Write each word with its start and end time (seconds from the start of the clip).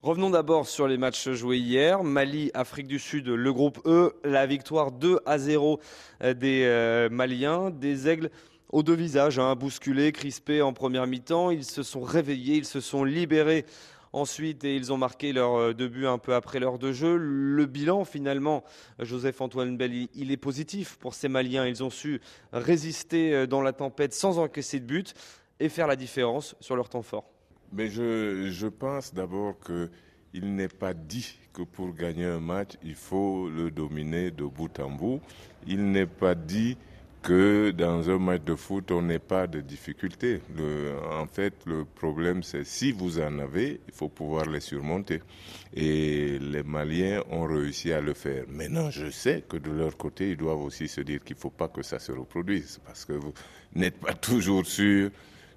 Revenons 0.00 0.30
d'abord 0.30 0.68
sur 0.68 0.86
les 0.86 0.96
matchs 0.96 1.28
joués 1.30 1.58
hier. 1.58 2.04
Mali, 2.04 2.52
Afrique 2.54 2.86
du 2.86 3.00
Sud, 3.00 3.26
le 3.26 3.52
groupe 3.52 3.80
E, 3.84 4.14
la 4.22 4.46
victoire 4.46 4.92
2 4.92 5.18
à 5.26 5.38
0 5.38 5.80
des 6.20 6.62
euh, 6.66 7.08
Maliens, 7.10 7.70
des 7.70 8.06
aigles 8.06 8.30
aux 8.68 8.84
deux 8.84 8.94
visages, 8.94 9.40
hein, 9.40 9.56
bousculés, 9.56 10.12
crispés 10.12 10.62
en 10.62 10.72
première 10.72 11.08
mi-temps. 11.08 11.50
Ils 11.50 11.64
se 11.64 11.82
sont 11.82 12.02
réveillés, 12.02 12.58
ils 12.58 12.64
se 12.64 12.80
sont 12.80 13.02
libérés 13.02 13.66
ensuite 14.12 14.62
et 14.62 14.76
ils 14.76 14.92
ont 14.92 14.96
marqué 14.96 15.32
leur 15.32 15.56
euh, 15.56 15.74
deux 15.74 15.88
buts 15.88 16.06
un 16.06 16.18
peu 16.18 16.32
après 16.32 16.60
l'heure 16.60 16.78
de 16.78 16.92
jeu. 16.92 17.16
Le 17.16 17.66
bilan 17.66 18.04
finalement, 18.04 18.62
Joseph-Antoine 19.00 19.76
Bell, 19.76 20.06
il 20.14 20.30
est 20.30 20.36
positif 20.36 20.96
pour 21.00 21.14
ces 21.14 21.26
Maliens. 21.26 21.66
Ils 21.66 21.82
ont 21.82 21.90
su 21.90 22.20
résister 22.52 23.34
euh, 23.34 23.46
dans 23.48 23.62
la 23.62 23.72
tempête 23.72 24.14
sans 24.14 24.38
encaisser 24.38 24.78
de 24.78 24.86
but 24.86 25.14
et 25.58 25.68
faire 25.68 25.88
la 25.88 25.96
différence 25.96 26.54
sur 26.60 26.76
leur 26.76 26.88
temps 26.88 27.02
fort. 27.02 27.24
Mais 27.72 27.88
je, 27.90 28.50
je 28.50 28.66
pense 28.66 29.12
d'abord 29.12 29.54
qu'il 29.60 30.54
n'est 30.54 30.68
pas 30.68 30.94
dit 30.94 31.38
que 31.52 31.62
pour 31.62 31.94
gagner 31.94 32.24
un 32.24 32.40
match, 32.40 32.72
il 32.82 32.94
faut 32.94 33.48
le 33.48 33.70
dominer 33.70 34.30
de 34.30 34.44
bout 34.44 34.78
en 34.80 34.90
bout. 34.90 35.20
Il 35.66 35.90
n'est 35.90 36.06
pas 36.06 36.34
dit 36.34 36.76
que 37.22 37.72
dans 37.72 38.08
un 38.08 38.18
match 38.18 38.42
de 38.44 38.54
foot, 38.54 38.90
on 38.90 39.02
n'ait 39.02 39.18
pas 39.18 39.46
de 39.46 39.60
difficultés. 39.60 40.40
en 41.10 41.26
fait, 41.26 41.54
le 41.66 41.84
problème, 41.84 42.42
c'est 42.42 42.64
si 42.64 42.92
vous 42.92 43.18
en 43.18 43.38
avez, 43.38 43.80
il 43.88 43.94
faut 43.94 44.08
pouvoir 44.08 44.46
les 44.46 44.60
surmonter. 44.60 45.20
Et 45.74 46.38
les 46.38 46.62
Maliens 46.62 47.22
ont 47.30 47.44
réussi 47.44 47.92
à 47.92 48.00
le 48.00 48.14
faire. 48.14 48.44
Maintenant, 48.48 48.90
je 48.90 49.10
sais 49.10 49.44
que 49.48 49.56
de 49.56 49.70
leur 49.70 49.96
côté, 49.96 50.30
ils 50.30 50.36
doivent 50.36 50.62
aussi 50.62 50.88
se 50.88 51.00
dire 51.00 51.22
qu'il 51.24 51.36
ne 51.36 51.40
faut 51.40 51.50
pas 51.50 51.68
que 51.68 51.82
ça 51.82 51.98
se 51.98 52.12
reproduise, 52.12 52.80
parce 52.84 53.04
que 53.04 53.12
vous 53.12 53.32
n'êtes 53.74 53.98
pas 53.98 54.14
toujours 54.14 54.64
sûr 54.64 55.10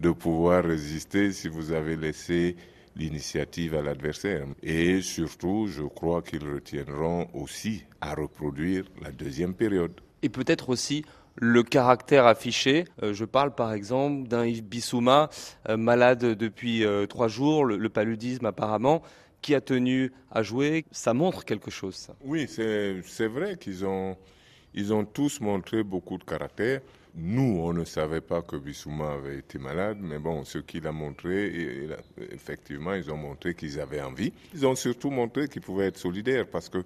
de 0.00 0.10
pouvoir 0.10 0.64
résister 0.64 1.32
si 1.32 1.48
vous 1.48 1.72
avez 1.72 1.96
laissé 1.96 2.56
l'initiative 2.96 3.74
à 3.74 3.82
l'adversaire. 3.82 4.46
Et 4.62 5.02
surtout, 5.02 5.66
je 5.66 5.82
crois 5.82 6.22
qu'ils 6.22 6.46
retiendront 6.48 7.28
aussi 7.34 7.84
à 8.00 8.14
reproduire 8.14 8.84
la 9.02 9.10
deuxième 9.10 9.54
période. 9.54 10.00
Et 10.22 10.28
peut-être 10.28 10.70
aussi 10.70 11.04
le 11.36 11.62
caractère 11.62 12.26
affiché. 12.26 12.84
Euh, 13.02 13.12
je 13.12 13.24
parle 13.24 13.54
par 13.54 13.72
exemple 13.72 14.26
d'un 14.26 14.46
Yves 14.46 14.64
Bissouma, 14.64 15.28
euh, 15.68 15.76
malade 15.76 16.24
depuis 16.24 16.84
euh, 16.84 17.06
trois 17.06 17.28
jours, 17.28 17.64
le, 17.64 17.88
paludisme 17.88 18.46
apparemment, 18.46 19.02
qui 19.42 19.54
a 19.54 19.60
tenu 19.60 20.12
à 20.30 20.42
jouer. 20.42 20.84
Ça 20.90 21.12
montre 21.14 21.44
quelque 21.44 21.70
chose, 21.70 21.94
ça. 21.94 22.16
Oui, 22.24 22.48
c'est 22.48 23.28
vrai 23.28 23.56
qu'ils 23.58 23.84
ont, 23.84 24.16
ils 24.76 24.92
ont 24.92 25.04
tous 25.04 25.40
montré 25.40 25.82
beaucoup 25.82 26.18
de 26.18 26.24
caractère. 26.24 26.80
Nous, 27.18 27.60
on 27.62 27.72
ne 27.72 27.84
savait 27.84 28.20
pas 28.20 28.42
que 28.42 28.56
Bissouma 28.56 29.14
avait 29.14 29.38
été 29.38 29.58
malade, 29.58 29.96
mais 30.02 30.18
bon, 30.18 30.44
ce 30.44 30.58
qu'il 30.58 30.86
a 30.86 30.92
montré, 30.92 31.88
effectivement, 32.30 32.92
ils 32.92 33.10
ont 33.10 33.16
montré 33.16 33.54
qu'ils 33.54 33.80
avaient 33.80 34.02
envie. 34.02 34.34
Ils 34.54 34.66
ont 34.66 34.74
surtout 34.74 35.10
montré 35.10 35.48
qu'ils 35.48 35.62
pouvaient 35.62 35.86
être 35.86 35.96
solidaires 35.96 36.46
parce 36.46 36.68
que 36.68 36.84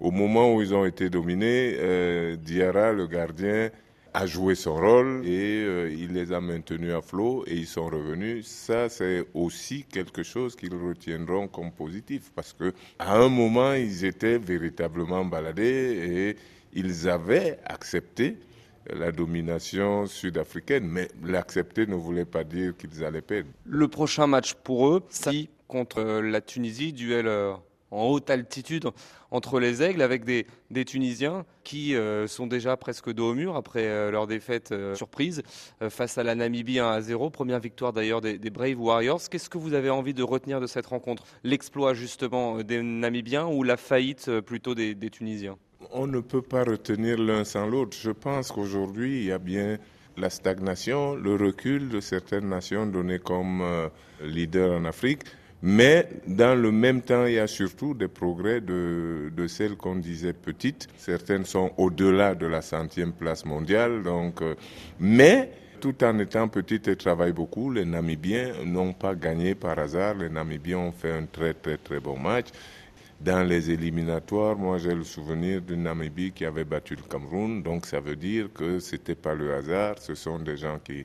au 0.00 0.10
moment 0.10 0.52
où 0.52 0.62
ils 0.62 0.74
ont 0.74 0.84
été 0.84 1.10
dominés, 1.10 1.76
euh, 1.78 2.36
Diarra, 2.36 2.92
le 2.92 3.06
gardien, 3.06 3.70
a 4.14 4.26
joué 4.26 4.54
son 4.54 4.74
rôle 4.74 5.22
et 5.26 5.64
euh, 5.64 5.90
il 5.92 6.12
les 6.12 6.32
a 6.32 6.40
maintenus 6.40 6.92
à 6.92 7.02
flot 7.02 7.44
et 7.46 7.54
ils 7.54 7.66
sont 7.66 7.86
revenus. 7.86 8.46
Ça, 8.46 8.88
c'est 8.88 9.24
aussi 9.34 9.84
quelque 9.84 10.22
chose 10.22 10.56
qu'ils 10.56 10.74
retiendront 10.74 11.46
comme 11.46 11.70
positif 11.70 12.32
parce 12.34 12.52
que 12.52 12.72
à 12.98 13.16
un 13.16 13.28
moment, 13.28 13.74
ils 13.74 14.04
étaient 14.04 14.38
véritablement 14.38 15.24
baladés 15.24 16.34
et 16.34 16.36
ils 16.72 17.08
avaient 17.08 17.58
accepté 17.64 18.36
la 18.90 19.12
domination 19.12 20.06
sud-africaine, 20.06 20.86
mais 20.86 21.08
l'accepter 21.22 21.86
ne 21.86 21.94
voulait 21.94 22.24
pas 22.24 22.44
dire 22.44 22.76
qu'ils 22.76 23.04
allaient 23.04 23.20
perdre. 23.20 23.48
Le 23.66 23.88
prochain 23.88 24.26
match 24.26 24.54
pour 24.54 24.88
eux, 24.88 25.02
c'est 25.10 25.48
contre 25.66 26.02
la 26.02 26.40
Tunisie, 26.40 26.92
duel 26.92 27.26
euh, 27.26 27.52
en 27.90 28.06
haute 28.06 28.30
altitude 28.30 28.88
entre 29.30 29.60
les 29.60 29.82
aigles 29.82 30.02
avec 30.02 30.24
des, 30.24 30.46
Tunisiens 30.84 31.44
qui 31.64 31.94
euh, 31.94 32.26
sont 32.26 32.46
déjà 32.46 32.76
presque 32.76 33.12
dos 33.12 33.30
au 33.30 33.34
mur 33.34 33.56
après 33.56 33.84
euh, 33.84 34.10
leur 34.10 34.26
défaite 34.26 34.74
surprise 34.94 35.42
face 35.90 36.16
à 36.16 36.22
la 36.22 36.34
Namibie 36.34 36.78
1 36.78 36.88
à 36.88 37.00
0. 37.00 37.30
Première 37.30 37.60
victoire 37.60 37.92
d'ailleurs 37.92 38.22
des, 38.22 38.38
Brave 38.50 38.80
Warriors. 38.80 39.20
Qu'est-ce 39.30 39.50
que 39.50 39.58
vous 39.58 39.74
avez 39.74 39.90
envie 39.90 40.14
de 40.14 40.22
retenir 40.22 40.60
de 40.60 40.66
cette 40.66 40.86
rencontre? 40.86 41.24
L'exploit 41.44 41.92
justement 41.92 42.62
des 42.62 42.82
Namibiens 42.82 43.46
ou 43.46 43.62
la 43.62 43.76
faillite 43.76 44.40
plutôt 44.40 44.74
des 44.74 45.10
Tunisiens? 45.10 45.58
On 45.92 46.06
ne 46.06 46.20
peut 46.20 46.42
pas 46.42 46.64
retenir 46.64 47.18
l'un 47.18 47.44
sans 47.44 47.66
l'autre. 47.66 47.96
Je 48.00 48.10
pense 48.10 48.52
qu'aujourd'hui, 48.52 49.18
il 49.20 49.24
y 49.26 49.32
a 49.32 49.38
bien 49.38 49.78
la 50.16 50.30
stagnation, 50.30 51.14
le 51.14 51.36
recul 51.36 51.88
de 51.88 52.00
certaines 52.00 52.48
nations 52.48 52.86
données 52.86 53.20
comme 53.20 53.60
euh, 53.62 53.88
leaders 54.22 54.72
en 54.72 54.84
Afrique, 54.84 55.22
mais 55.62 56.08
dans 56.26 56.60
le 56.60 56.70
même 56.72 57.02
temps, 57.02 57.26
il 57.26 57.34
y 57.34 57.38
a 57.38 57.46
surtout 57.46 57.94
des 57.94 58.08
progrès 58.08 58.60
de, 58.60 59.30
celles 59.48 59.76
qu'on 59.76 59.96
disait 59.96 60.32
petites. 60.32 60.88
Certaines 60.96 61.44
sont 61.44 61.72
au-delà 61.78 62.34
de 62.34 62.46
la 62.46 62.62
centième 62.62 63.12
place 63.12 63.44
mondiale, 63.44 64.02
donc, 64.02 64.42
euh, 64.42 64.54
mais 65.00 65.50
tout 65.80 66.02
en 66.02 66.18
étant 66.18 66.48
petites 66.48 66.88
et 66.88 66.96
travaillent 66.96 67.32
beaucoup, 67.32 67.70
les 67.70 67.84
Namibiens 67.84 68.64
n'ont 68.64 68.92
pas 68.92 69.14
gagné 69.14 69.54
par 69.54 69.78
hasard. 69.78 70.14
Les 70.16 70.28
Namibiens 70.28 70.78
ont 70.78 70.92
fait 70.92 71.12
un 71.12 71.26
très 71.26 71.54
très 71.54 71.76
très 71.76 72.00
bon 72.00 72.18
match 72.18 72.48
dans 73.20 73.46
les 73.46 73.70
éliminatoires, 73.70 74.56
moi 74.56 74.78
j'ai 74.78 74.94
le 74.94 75.02
souvenir 75.04 75.60
d'une 75.60 75.82
Namibie 75.82 76.32
qui 76.32 76.44
avait 76.44 76.64
battu 76.64 76.94
le 76.94 77.02
Cameroun, 77.02 77.62
donc 77.62 77.86
ça 77.86 77.98
veut 77.98 78.16
dire 78.16 78.48
que 78.52 78.78
ce 78.78 78.92
n'était 78.92 79.16
pas 79.16 79.34
le 79.34 79.54
hasard, 79.54 79.96
ce 79.98 80.14
sont 80.14 80.38
des 80.38 80.56
gens 80.56 80.78
qui, 80.78 81.04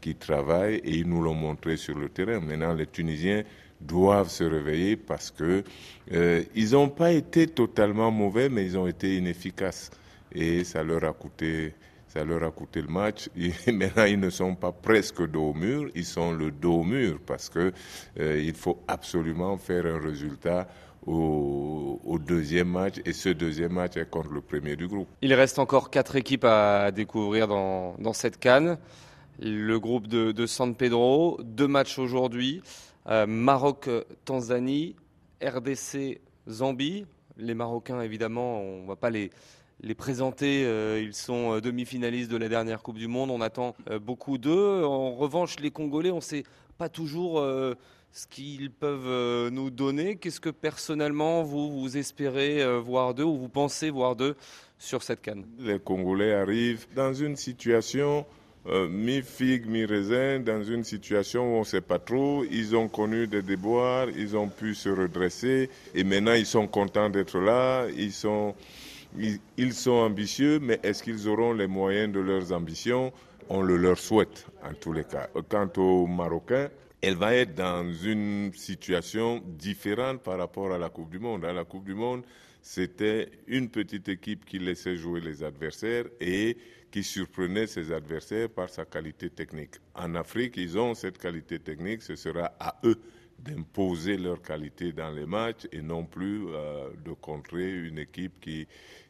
qui 0.00 0.14
travaillent 0.14 0.76
et 0.84 0.96
ils 0.98 1.08
nous 1.08 1.22
l'ont 1.22 1.34
montré 1.34 1.76
sur 1.76 1.96
le 1.98 2.08
terrain. 2.08 2.40
Maintenant, 2.40 2.74
les 2.74 2.86
Tunisiens 2.86 3.42
doivent 3.80 4.28
se 4.28 4.44
réveiller 4.44 4.96
parce 4.96 5.30
que 5.30 5.64
euh, 6.12 6.42
ils 6.54 6.72
n'ont 6.72 6.88
pas 6.88 7.12
été 7.12 7.46
totalement 7.46 8.10
mauvais, 8.10 8.48
mais 8.48 8.64
ils 8.64 8.78
ont 8.78 8.86
été 8.86 9.16
inefficaces 9.16 9.90
et 10.32 10.64
ça 10.64 10.82
leur 10.82 11.04
a 11.04 11.12
coûté. 11.12 11.74
Ça 12.08 12.24
leur 12.24 12.42
a 12.44 12.50
coûté 12.50 12.80
le 12.80 12.88
match. 12.88 13.28
Maintenant, 13.66 14.04
ils 14.04 14.18
ne 14.18 14.30
sont 14.30 14.54
pas 14.54 14.72
presque 14.72 15.26
dos 15.28 15.50
au 15.50 15.54
mur, 15.54 15.90
ils 15.94 16.04
sont 16.06 16.32
le 16.32 16.50
dos 16.50 16.80
au 16.80 16.84
mur 16.84 17.18
parce 17.26 17.50
que 17.50 17.72
euh, 18.20 18.40
il 18.42 18.54
faut 18.54 18.78
absolument 18.88 19.58
faire 19.58 19.84
un 19.84 19.98
résultat 20.00 20.66
au, 21.06 22.18
deuxième 22.26 22.68
match 22.68 22.96
et 23.04 23.12
ce 23.12 23.28
deuxième 23.28 23.72
match 23.72 23.96
est 23.96 24.10
contre 24.10 24.32
le 24.32 24.40
premier 24.40 24.74
du 24.74 24.88
groupe. 24.88 25.08
Il 25.22 25.32
reste 25.34 25.58
encore 25.58 25.90
quatre 25.90 26.16
équipes 26.16 26.44
à 26.44 26.90
découvrir 26.90 27.46
dans, 27.46 28.12
cette 28.12 28.38
canne. 28.38 28.78
Le 29.38 29.78
groupe 29.78 30.08
de, 30.08 30.46
San 30.46 30.74
Pedro, 30.74 31.38
deux 31.44 31.68
matchs 31.68 31.98
aujourd'hui. 31.98 32.62
Euh, 33.08 33.26
Maroc-Tanzanie, 33.26 34.96
RDC-Zambie. 35.40 37.06
Les 37.36 37.54
Marocains, 37.54 38.00
évidemment, 38.00 38.60
on 38.60 38.82
ne 38.82 38.88
va 38.88 38.96
pas 38.96 39.10
les, 39.10 39.30
les 39.82 39.94
présenter. 39.94 40.64
Euh, 40.64 41.00
ils 41.00 41.14
sont 41.14 41.52
euh, 41.52 41.60
demi-finalistes 41.60 42.30
de 42.30 42.38
la 42.38 42.48
dernière 42.48 42.82
Coupe 42.82 42.98
du 42.98 43.06
Monde. 43.06 43.30
On 43.30 43.40
attend 43.40 43.76
beaucoup 44.00 44.38
d'eux. 44.38 44.82
En 44.84 45.12
revanche, 45.12 45.60
les 45.60 45.70
Congolais, 45.70 46.10
on 46.10 46.16
ne 46.16 46.20
sait 46.20 46.44
pas 46.78 46.88
toujours 46.88 47.40
ce 48.16 48.26
qu'ils 48.26 48.70
peuvent 48.70 49.06
euh, 49.06 49.50
nous 49.50 49.68
donner. 49.68 50.16
Qu'est-ce 50.16 50.40
que 50.40 50.48
personnellement 50.48 51.42
vous, 51.42 51.78
vous 51.78 51.98
espérez 51.98 52.62
euh, 52.62 52.80
voir 52.80 53.12
d'eux 53.12 53.24
ou 53.24 53.36
vous 53.36 53.50
pensez 53.50 53.90
voir 53.90 54.16
d'eux 54.16 54.36
sur 54.78 55.02
cette 55.02 55.20
canne? 55.20 55.44
Les 55.58 55.78
Congolais 55.78 56.32
arrivent 56.32 56.86
dans 56.94 57.12
une 57.12 57.36
situation 57.36 58.24
euh, 58.68 58.88
mi-figue, 58.88 59.66
mi-raisin, 59.66 60.40
dans 60.40 60.62
une 60.64 60.82
situation 60.82 61.42
où 61.42 61.56
on 61.56 61.60
ne 61.60 61.64
sait 61.64 61.82
pas 61.82 61.98
trop. 61.98 62.42
Ils 62.50 62.74
ont 62.74 62.88
connu 62.88 63.26
des 63.26 63.42
déboires, 63.42 64.08
ils 64.08 64.34
ont 64.34 64.48
pu 64.48 64.74
se 64.74 64.88
redresser 64.88 65.68
et 65.94 66.02
maintenant 66.02 66.32
ils 66.32 66.46
sont 66.46 66.66
contents 66.66 67.10
d'être 67.10 67.38
là. 67.38 67.86
Ils 67.94 68.12
sont, 68.12 68.54
ils 69.58 69.74
sont 69.74 69.90
ambitieux, 69.92 70.58
mais 70.58 70.80
est-ce 70.82 71.02
qu'ils 71.02 71.28
auront 71.28 71.52
les 71.52 71.66
moyens 71.66 72.14
de 72.14 72.20
leurs 72.20 72.50
ambitions? 72.52 73.12
On 73.50 73.60
le 73.60 73.76
leur 73.76 73.98
souhaite 73.98 74.46
en 74.64 74.72
tous 74.72 74.94
les 74.94 75.04
cas. 75.04 75.28
Quant 75.50 75.68
aux 75.76 76.06
Marocains, 76.06 76.70
elle 77.06 77.14
va 77.14 77.36
être 77.36 77.54
dans 77.54 77.88
une 77.92 78.52
situation 78.52 79.40
différente 79.46 80.24
par 80.24 80.38
rapport 80.38 80.72
à 80.72 80.78
la 80.78 80.88
Coupe 80.88 81.10
du 81.10 81.20
Monde. 81.20 81.44
À 81.44 81.52
la 81.52 81.64
Coupe 81.64 81.84
du 81.84 81.94
Monde, 81.94 82.24
c'était 82.60 83.30
une 83.46 83.68
petite 83.68 84.08
équipe 84.08 84.44
qui 84.44 84.58
laissait 84.58 84.96
jouer 84.96 85.20
les 85.20 85.44
adversaires 85.44 86.06
et 86.20 86.56
qui 86.90 87.04
surprenait 87.04 87.68
ses 87.68 87.92
adversaires 87.92 88.48
par 88.48 88.68
sa 88.68 88.86
qualité 88.86 89.30
technique. 89.30 89.76
En 89.94 90.16
Afrique, 90.16 90.56
ils 90.56 90.76
ont 90.76 90.94
cette 90.94 91.18
qualité 91.18 91.60
technique, 91.60 92.02
ce 92.02 92.16
sera 92.16 92.56
à 92.58 92.76
eux 92.82 93.00
d'imposer 93.38 94.16
leur 94.16 94.42
qualité 94.42 94.90
dans 94.90 95.12
les 95.12 95.26
matchs 95.26 95.68
et 95.70 95.82
non 95.82 96.04
plus 96.06 96.48
euh, 96.48 96.88
de 97.04 97.12
contrer 97.12 97.86
une 97.86 98.00
équipe 98.00 98.40
qui, 98.40 98.66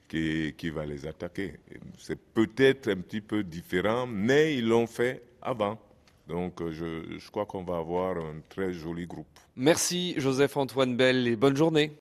qui, 0.06 0.52
qui 0.54 0.68
va 0.68 0.84
les 0.84 1.06
attaquer. 1.06 1.54
C'est 1.96 2.20
peut-être 2.20 2.90
un 2.90 2.96
petit 2.96 3.22
peu 3.22 3.42
différent, 3.42 4.06
mais 4.06 4.54
ils 4.54 4.68
l'ont 4.68 4.86
fait 4.86 5.22
avant. 5.40 5.80
Donc 6.28 6.60
euh, 6.60 6.72
je, 6.72 7.18
je 7.18 7.30
crois 7.30 7.46
qu'on 7.46 7.62
va 7.62 7.78
avoir 7.78 8.16
un 8.16 8.40
très 8.48 8.72
joli 8.72 9.06
groupe. 9.06 9.26
Merci 9.54 10.14
Joseph-Antoine 10.18 10.96
Bell 10.96 11.28
et 11.28 11.36
bonne 11.36 11.56
journée. 11.56 11.92